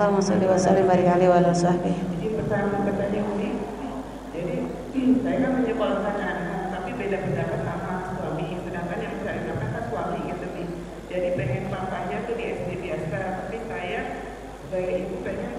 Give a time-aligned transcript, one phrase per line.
[0.00, 1.52] Allahumma sholli wa sallim barik alaihi wa ala.
[1.52, 3.52] Jadi pertama katanya Umi,
[4.32, 4.56] jadi
[5.20, 8.48] saya kan menyekolahkan anak, tapi beda-bedakan sama suami.
[8.64, 10.68] Sedangkan yang saya kan suami gitu nih.
[11.12, 14.00] Jadi pengen papanya tuh di SD biasa, tapi saya
[14.64, 15.52] sebagai ibu pengen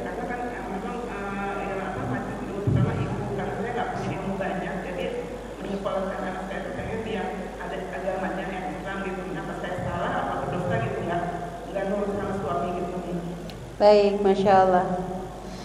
[13.82, 14.86] Baik, masya Allah.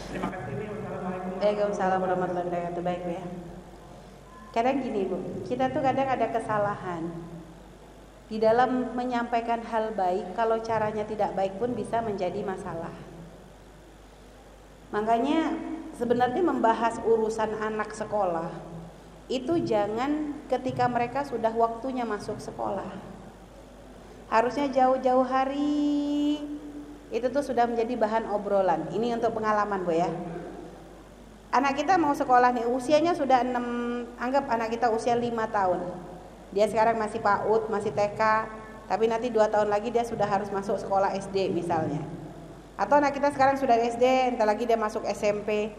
[0.09, 0.73] Terima kasih.
[1.37, 2.80] Waalaikumsalam warahmatullahi wabarakatuh.
[2.80, 3.25] Baik ya.
[4.56, 7.12] Kadang gini Bu, kita tuh kadang ada kesalahan
[8.33, 10.33] di dalam menyampaikan hal baik.
[10.33, 12.97] Kalau caranya tidak baik pun bisa menjadi masalah.
[14.97, 15.53] Makanya
[16.01, 18.48] sebenarnya membahas urusan anak sekolah
[19.28, 22.97] itu jangan ketika mereka sudah waktunya masuk sekolah.
[24.33, 26.55] Harusnya jauh-jauh hari
[27.15, 28.91] itu tuh sudah menjadi bahan obrolan.
[28.91, 30.10] Ini untuk pengalaman Bu ya.
[31.55, 35.81] Anak kita mau sekolah nih, usianya sudah 6, anggap anak kita usia 5 tahun.
[36.50, 38.20] Dia sekarang masih PAUD, masih TK,
[38.91, 42.03] tapi nanti 2 tahun lagi dia sudah harus masuk sekolah SD misalnya.
[42.77, 45.72] Atau anak kita sekarang sudah SD, entar lagi dia masuk SMP.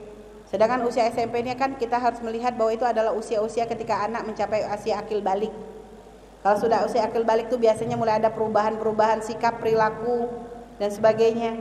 [0.48, 4.64] Sedangkan usia SMP ini kan kita harus melihat bahwa itu adalah usia-usia ketika anak mencapai
[4.64, 5.52] usia akil balik.
[6.42, 10.47] Kalau sudah usia akil balik itu biasanya mulai ada perubahan-perubahan sikap, perilaku
[10.78, 11.54] dan sebagainya.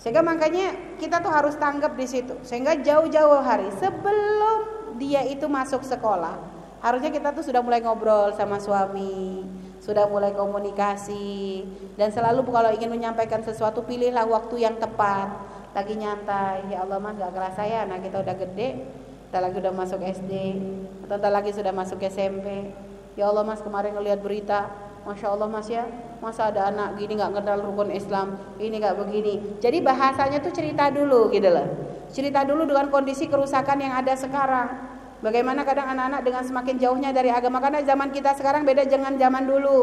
[0.00, 2.34] Sehingga makanya kita tuh harus tanggap di situ.
[2.40, 6.40] Sehingga jauh-jauh hari sebelum dia itu masuk sekolah,
[6.80, 9.44] harusnya kita tuh sudah mulai ngobrol sama suami,
[9.80, 11.64] sudah mulai komunikasi
[11.96, 15.28] dan selalu kalau ingin menyampaikan sesuatu pilihlah waktu yang tepat.
[15.70, 18.68] Lagi nyantai, ya Allah mas gak kerasa ya anak kita udah gede,
[19.30, 20.32] kita lagi udah masuk SD,
[21.06, 22.74] atau ntar lagi sudah masuk SMP.
[23.14, 24.66] Ya Allah mas kemarin ngelihat berita,
[25.04, 25.88] Masya Allah mas ya.
[26.20, 29.56] Masa ada anak gini nggak kenal rukun Islam Ini nggak begini.
[29.56, 31.66] Jadi bahasanya tuh cerita dulu gitu loh.
[32.12, 34.68] Cerita dulu dengan kondisi kerusakan yang ada sekarang.
[35.20, 37.60] Bagaimana kadang anak-anak dengan semakin jauhnya dari agama.
[37.60, 39.78] Karena zaman kita sekarang beda dengan zaman dulu.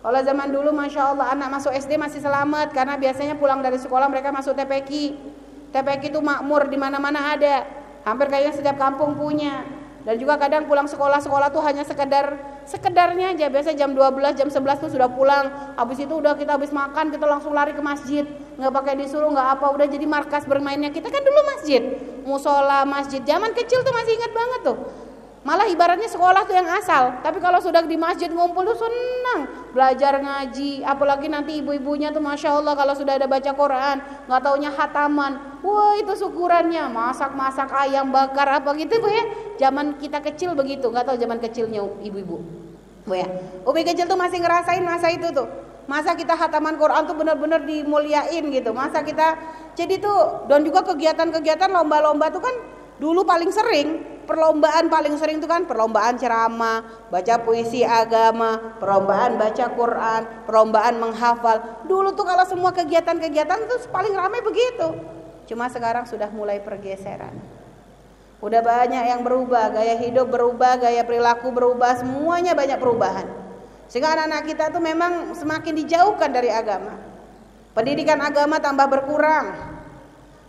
[0.00, 2.72] Kalau zaman dulu Masya Allah anak masuk SD masih selamat.
[2.72, 4.90] Karena biasanya pulang dari sekolah mereka masuk TPQ
[5.70, 7.66] TPQ itu makmur di mana-mana ada.
[8.02, 9.62] Hampir kayaknya setiap kampung punya.
[10.02, 12.32] Dan juga kadang pulang sekolah-sekolah tuh hanya sekedar
[12.66, 13.46] sekedarnya aja.
[13.48, 15.76] Biasa jam 12, jam 11 tuh sudah pulang.
[15.76, 18.24] Habis itu udah kita habis makan, kita langsung lari ke masjid.
[18.60, 20.92] nggak pakai disuruh, nggak apa, udah jadi markas bermainnya.
[20.92, 21.80] Kita kan dulu masjid,
[22.28, 23.24] musola, masjid.
[23.24, 24.78] Zaman kecil tuh masih ingat banget tuh.
[25.40, 30.20] Malah ibaratnya sekolah tuh yang asal, tapi kalau sudah di masjid ngumpul tuh senang belajar
[30.20, 30.84] ngaji.
[30.84, 33.96] Apalagi nanti ibu-ibunya tuh masya Allah kalau sudah ada baca Quran,
[34.28, 35.49] nggak taunya hataman.
[35.60, 39.24] Wah itu syukurannya, masak-masak ayam bakar apa gitu bu ya.
[39.60, 42.40] Zaman kita kecil begitu, nggak tahu zaman kecilnya ibu-ibu.
[43.04, 43.28] Bu ya,
[43.68, 45.48] Ubi kecil tuh masih ngerasain masa itu tuh.
[45.84, 48.70] Masa kita hataman Quran tuh benar-benar dimuliain gitu.
[48.72, 49.36] Masa kita
[49.76, 52.54] jadi tuh dan juga kegiatan-kegiatan lomba-lomba tuh kan
[53.00, 59.66] dulu paling sering perlombaan paling sering itu kan perlombaan ceramah, baca puisi agama, perlombaan baca
[59.74, 61.84] Quran, perlombaan menghafal.
[61.90, 65.19] Dulu tuh kalau semua kegiatan-kegiatan itu paling ramai begitu.
[65.50, 67.34] Cuma sekarang sudah mulai pergeseran.
[68.38, 73.26] Udah banyak yang berubah, gaya hidup berubah, gaya perilaku berubah, semuanya banyak perubahan.
[73.90, 76.94] Sehingga anak-anak kita tuh memang semakin dijauhkan dari agama.
[77.74, 79.58] Pendidikan agama tambah berkurang,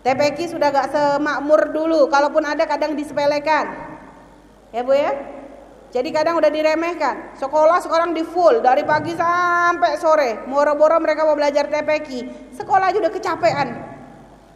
[0.05, 3.73] TPQ sudah gak semakmur dulu, kalaupun ada kadang disepelekan.
[4.69, 5.17] Ya Bu ya?
[5.91, 7.35] Jadi kadang udah diremehkan.
[7.41, 10.45] Sekolah sekarang di full dari pagi sampai sore.
[10.45, 12.09] Moro-moro mereka mau belajar TPQ.
[12.55, 13.90] Sekolah aja udah kecapean.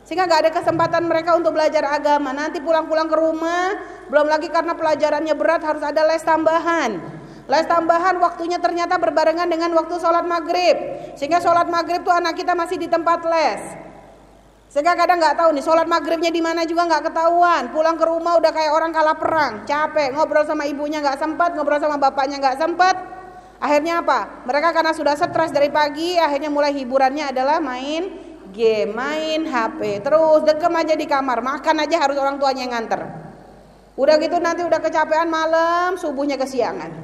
[0.05, 2.29] Sehingga gak ada kesempatan mereka untuk belajar agama.
[2.29, 3.73] Nanti pulang-pulang ke rumah,
[4.05, 7.01] belum lagi karena pelajarannya berat harus ada les tambahan.
[7.49, 10.77] Les tambahan waktunya ternyata berbarengan dengan waktu sholat maghrib.
[11.17, 13.61] Sehingga sholat maghrib tuh anak kita masih di tempat les.
[14.69, 17.73] Sehingga kadang nggak tahu nih sholat maghribnya di mana juga nggak ketahuan.
[17.73, 21.81] Pulang ke rumah udah kayak orang kalah perang, capek ngobrol sama ibunya nggak sempat, ngobrol
[21.81, 22.95] sama bapaknya nggak sempat.
[23.57, 24.45] Akhirnya apa?
[24.45, 28.24] Mereka karena sudah stres dari pagi, akhirnya mulai hiburannya adalah main
[28.55, 33.03] game, main HP, terus dekem aja di kamar, makan aja harus orang tuanya yang nganter.
[33.99, 36.95] Udah gitu nanti udah kecapean malam, subuhnya kesiangan.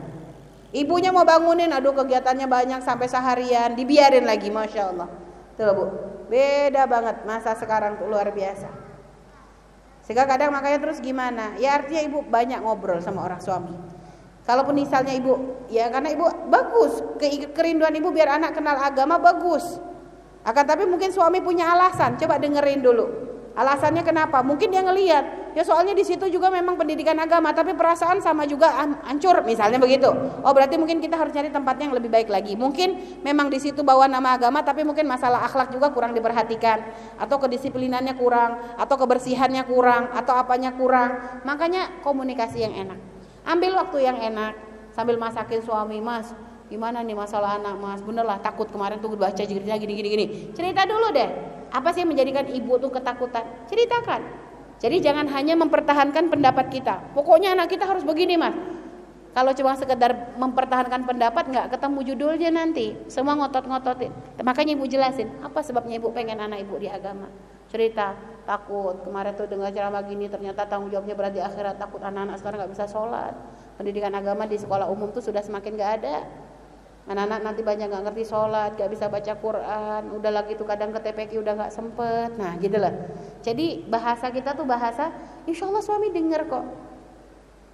[0.72, 5.12] Ibunya mau bangunin, aduh kegiatannya banyak sampai seharian, dibiarin lagi, masya Allah.
[5.60, 5.86] Tuh bu,
[6.32, 8.72] Beda banget masa sekarang tuh luar biasa.
[10.08, 11.60] Sehingga kadang makanya terus gimana?
[11.60, 13.76] Ya artinya ibu banyak ngobrol sama orang suami.
[14.48, 19.91] Kalaupun misalnya ibu, ya karena ibu bagus, ke kerinduan ibu biar anak kenal agama bagus.
[20.42, 23.06] Akan tapi mungkin suami punya alasan, coba dengerin dulu.
[23.52, 24.40] Alasannya kenapa?
[24.40, 28.72] Mungkin dia ngelihat, ya soalnya di situ juga memang pendidikan agama, tapi perasaan sama juga
[29.04, 30.08] hancur, misalnya begitu.
[30.42, 32.56] Oh berarti mungkin kita harus cari tempat yang lebih baik lagi.
[32.56, 36.80] Mungkin memang di situ bawa nama agama, tapi mungkin masalah akhlak juga kurang diperhatikan,
[37.20, 41.44] atau kedisiplinannya kurang, atau kebersihannya kurang, atau apanya kurang.
[41.44, 43.00] Makanya komunikasi yang enak.
[43.44, 44.56] Ambil waktu yang enak,
[44.96, 46.32] sambil masakin suami, mas
[46.72, 48.00] gimana nih masalah anak mas?
[48.00, 50.26] Bener lah takut kemarin tuh baca cerita gini gini gini.
[50.56, 51.28] Cerita dulu deh.
[51.68, 53.44] Apa sih yang menjadikan ibu tuh ketakutan?
[53.68, 54.24] Ceritakan.
[54.80, 57.12] Jadi jangan hanya mempertahankan pendapat kita.
[57.12, 58.56] Pokoknya anak kita harus begini mas.
[59.32, 62.96] Kalau cuma sekedar mempertahankan pendapat nggak ketemu judulnya nanti.
[63.08, 64.12] Semua ngotot-ngototin.
[64.44, 67.32] Makanya ibu jelasin apa sebabnya ibu pengen anak ibu di agama?
[67.72, 69.00] Cerita takut.
[69.08, 71.80] Kemarin tuh dengar ceramah gini ternyata tanggung jawabnya berat di akhirat.
[71.80, 73.32] Takut anak-anak sekarang nggak bisa sholat.
[73.80, 76.28] Pendidikan agama di sekolah umum tuh sudah semakin nggak ada
[77.10, 81.00] anak-anak nanti banyak nggak ngerti sholat nggak bisa baca Quran udah lagi tuh kadang ke
[81.02, 82.30] TPQ udah nggak sempet.
[82.38, 82.94] Nah gitu lah.
[83.42, 85.10] Jadi bahasa kita tuh bahasa
[85.50, 86.66] insya Allah suami denger kok.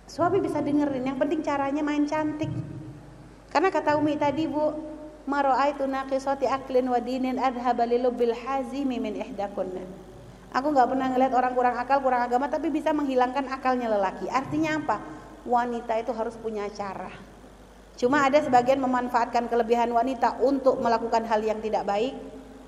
[0.07, 2.47] Suami bisa dengerin yang penting caranya main cantik.
[3.51, 4.71] Karena kata Umi tadi bu
[5.27, 8.31] maro'aitu naqisati aklin wa dinin adhabalilu bil
[8.87, 9.83] min ihdakunna.
[10.55, 14.31] Aku nggak pernah ngeliat orang kurang akal kurang agama tapi bisa menghilangkan akalnya lelaki.
[14.31, 14.97] Artinya apa?
[15.43, 17.11] Wanita itu harus punya cara
[17.97, 22.13] Cuma ada sebagian memanfaatkan kelebihan wanita untuk melakukan hal yang tidak baik.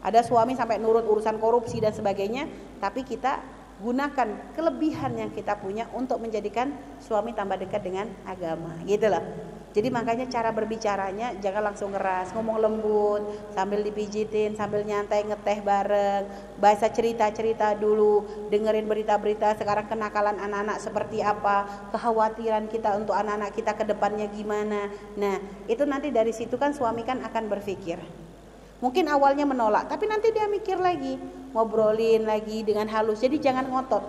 [0.02, 2.50] Ada suami sampai nurut urusan korupsi dan sebagainya,
[2.81, 8.76] tapi kita gunakan kelebihan yang kita punya untuk menjadikan suami tambah dekat dengan agama.
[8.84, 9.24] Gitu loh.
[9.70, 13.22] Jadi makanya cara berbicaranya jangan langsung keras, ngomong lembut,
[13.54, 16.26] sambil dipijitin, sambil nyantai ngeteh bareng,
[16.58, 23.78] bahasa cerita-cerita dulu, dengerin berita-berita sekarang kenakalan anak-anak seperti apa, kekhawatiran kita untuk anak-anak kita
[23.78, 24.90] ke depannya gimana.
[25.14, 25.38] Nah,
[25.70, 28.02] itu nanti dari situ kan suami kan akan berpikir.
[28.80, 31.20] Mungkin awalnya menolak, tapi nanti dia mikir lagi,
[31.52, 33.20] ngobrolin lagi dengan halus.
[33.20, 34.04] Jadi jangan ngotot.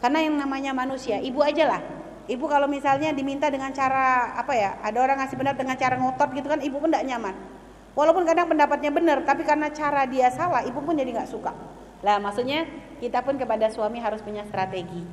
[0.00, 1.80] Karena yang namanya manusia, ibu aja lah
[2.26, 6.28] Ibu kalau misalnya diminta dengan cara apa ya, ada orang ngasih pendapat dengan cara ngotot
[6.34, 7.34] gitu kan, ibu pun tidak nyaman.
[7.94, 11.54] Walaupun kadang pendapatnya benar, tapi karena cara dia salah, ibu pun jadi nggak suka.
[12.02, 12.66] Lah maksudnya
[12.98, 15.06] kita pun kepada suami harus punya strategi.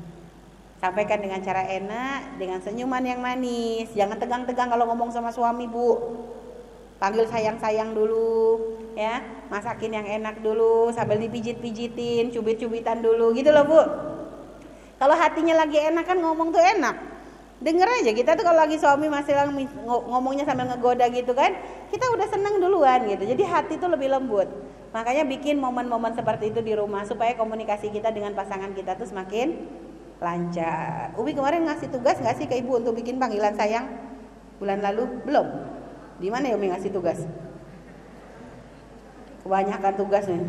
[0.82, 3.94] Sampaikan dengan cara enak, dengan senyuman yang manis.
[3.94, 5.96] Jangan tegang-tegang kalau ngomong sama suami, Bu.
[7.04, 8.64] Panggil sayang-sayang dulu,
[8.96, 9.20] ya.
[9.52, 13.82] Masakin yang enak dulu, sambil dipijit-pijitin, cubit-cubitan dulu, gitu loh, Bu.
[14.96, 16.96] Kalau hatinya lagi enak kan ngomong tuh enak.
[17.60, 19.36] Dengar aja kita tuh kalau lagi suami masih
[19.84, 21.52] ngomongnya sambil ngegoda gitu kan,
[21.92, 23.28] kita udah seneng duluan gitu.
[23.28, 24.48] Jadi hati tuh lebih lembut.
[24.96, 29.60] Makanya bikin momen-momen seperti itu di rumah supaya komunikasi kita dengan pasangan kita tuh semakin
[30.24, 31.12] lancar.
[31.20, 33.92] Ubi kemarin ngasih tugas nggak sih ke ibu untuk bikin panggilan sayang
[34.60, 35.04] bulan lalu?
[35.28, 35.73] Belum.
[36.24, 37.20] Di mana ya Umi ngasih tugas?
[39.44, 40.40] Kebanyakan tugas nih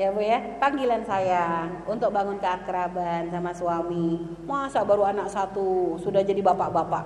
[0.00, 0.40] ya bu ya.
[0.56, 4.16] Panggilan sayang untuk bangun keakraban sama suami.
[4.48, 7.04] Masa baru anak satu sudah jadi bapak-bapak?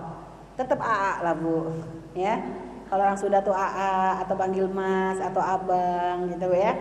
[0.54, 1.74] Tetap AA lah bu
[2.14, 2.38] ya.
[2.86, 6.78] Kalau orang sudah tuh AA atau panggil mas atau abang gitu ya.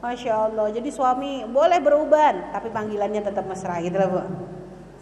[0.00, 4.22] Masya Allah jadi suami boleh berubah tapi panggilannya tetap mesra gitu lah bu.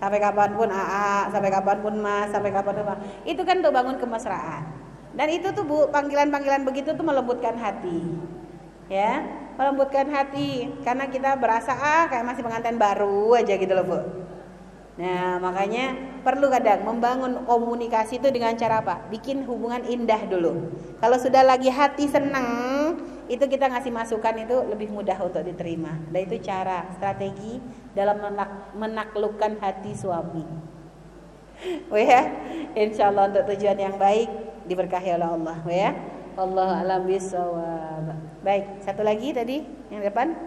[0.03, 3.01] Sampai kapan pun AA sampai kapan pun mas sampai kapan pun mas.
[3.23, 8.05] itu kan untuk bangun kemesraan dan itu tuh bu panggilan-panggilan begitu tuh melembutkan hati.
[8.89, 9.25] Ya
[9.59, 13.99] melembutkan hati karena kita berasa ah kayak masih pengantin baru aja gitu loh bu.
[14.99, 15.95] Nah makanya
[16.27, 19.07] perlu kadang membangun komunikasi itu dengan cara apa?
[19.11, 20.75] Bikin hubungan indah dulu.
[20.99, 22.47] Kalau sudah lagi hati seneng
[23.29, 25.99] itu kita ngasih masukan itu lebih mudah untuk diterima.
[26.11, 27.63] Dan itu cara strategi
[27.95, 30.47] dalam menak menaklukkan hati suami.
[31.91, 32.23] Wah ya,
[32.79, 34.31] insya Allah untuk tujuan yang baik
[34.69, 35.59] diberkahi oleh Allah.
[35.67, 35.91] Ya.
[36.39, 38.15] Allah alam bisawab.
[38.47, 40.39] Baik, satu lagi tadi yang depan.